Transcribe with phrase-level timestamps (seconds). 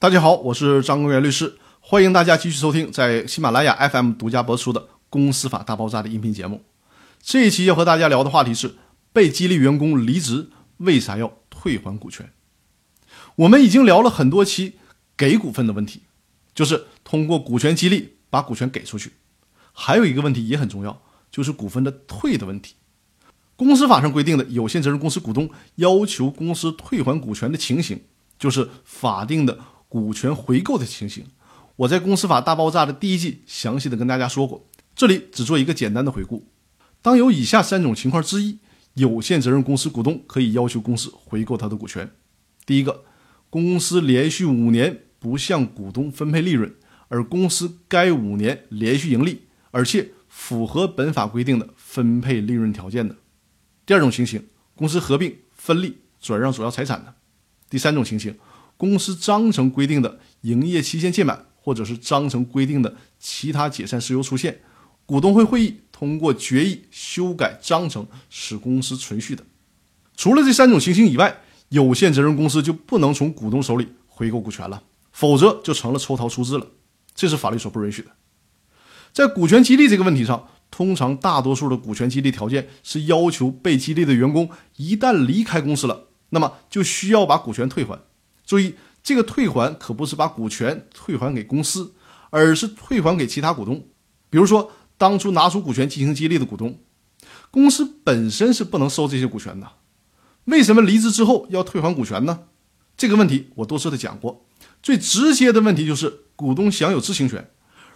[0.00, 6.62] 大家好，我是张公元律师，欢迎大家继续收听在喜马拉雅 FM 独家播出的《公司法大爆炸》的音频节目。
[7.20, 8.76] 这一期要和大家聊的话题是：
[9.12, 12.30] 被激励员工离职，为啥要退还股权？
[13.34, 14.74] 我们已经聊了很多期
[15.16, 16.02] 给股份的问题，
[16.54, 19.14] 就是通过股权激励把股权给出去。
[19.72, 21.02] 还有一个问题也很重要，
[21.32, 22.76] 就是股份的退的问题。
[23.56, 28.04] 公司法上规定的有限责任公司股东要求公司退还股权的情形，
[28.38, 29.58] 就是法定的。
[29.88, 31.24] 股权回购的情形，
[31.76, 36.46] 我在《公司法大爆炸》的第一季详细的跟大家说过，这里只做一个简单的回顾。
[37.00, 38.58] 当有以下三种情况之一，
[38.94, 42.10] 有限责任公司股东可以要求公司回购他的股权：
[42.66, 43.04] 第一个，
[43.48, 46.74] 公司连续五年不向股东分配利润，
[47.08, 53.14] 而公司该五年连续盈利，而且符合本法规定的分配利润条件的；
[53.86, 57.12] 第二种情形，公司合并、分立、转让主要财产的；
[57.70, 58.36] 第三种情形。
[58.78, 64.60] 公司章程规定的营业期限届满，或者是章程规定的其他解散事由出现，
[65.04, 69.44] 股东会会议通过决议修改章程，使公司存续的。
[70.16, 71.40] 除了这三种情形以外，
[71.70, 76.68] 有限责任公司就不能从股东手里回购股权了，否则就成了抽逃出资了，
[77.14, 78.12] 这是法律所不允许的。
[79.12, 87.98] 在股权激励这个问题上，通常大多数的股权激励条件是要求被激励的员工一旦离开公司了，那么就需要把股权退还。
[88.48, 91.92] 注意，这个退还可不是把股权退还给公司，
[92.30, 93.86] 而是退还给其他股东。
[94.30, 96.78] 比如说，当初拿出股权进行激励的股东，
[97.50, 99.72] 公司本身是不能收这些股权的。
[100.46, 102.44] 为什么离职之后要退还股权呢？
[102.96, 104.46] 这个问题我多次的讲过。
[104.82, 107.50] 最直接的问题就是股东享有知情权。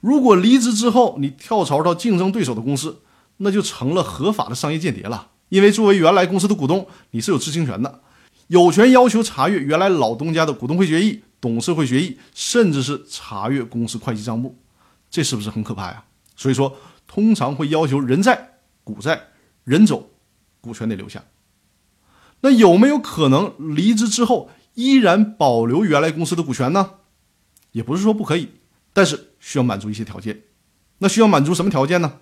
[0.00, 3.02] 如果离职之后你跳槽到竞争对手的公司，
[3.38, 5.32] 那就成了合法的商业间谍了。
[5.48, 8.02] 因为作为原来公司的股东，你是有知情权的。
[8.48, 14.56] 有权要求查阅原来老东家的股东会决议、董事会决议，甚至是查阅公司会计账目，
[15.10, 16.04] 这是不是很可怕呀？
[16.36, 16.76] 所以说，
[17.08, 19.30] 通常会要求人在股在，
[19.64, 20.10] 人走
[20.60, 21.24] 股权得留下。
[22.42, 26.90] 那有没有可能离职之后依然保留原来公司的股权呢？
[27.72, 28.50] 也不是说不可以，
[28.92, 30.42] 但是需要满足一些条件。
[30.98, 32.20] 那需要满足什么条件呢？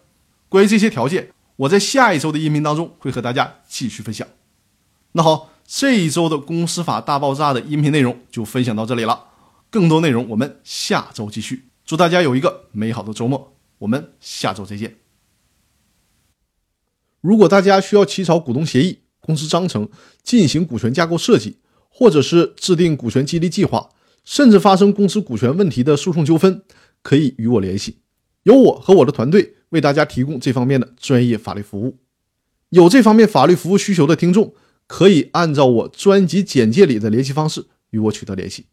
[0.48, 4.26] 关于这些条件，我在下一周的音频当中会和大家继续分享。
[5.12, 5.50] 那好。
[5.66, 9.28] 这一周的公司法大爆炸的音频内容就分享到这里了，
[9.70, 11.70] 更多内容我们下周继续。
[11.86, 14.96] 祝大家有一个美好的周末，我们下周再见。
[17.22, 19.88] 如果大家需要起草股东协议、公司章程、
[20.22, 21.56] 进行股权架构设计，
[21.88, 23.88] 或者是制定股权激励计划，
[24.22, 26.62] 甚至发生公司股权问题的诉讼纠纷，
[27.02, 28.00] 可以与我联系，
[28.42, 31.96] 由我和我的团队为大家提供这方面的专业法律服务。
[32.68, 34.54] 有这方面法律服务需求的听众。
[34.86, 38.66] 可以按照我专辑简介里的联系方式与我取得联系。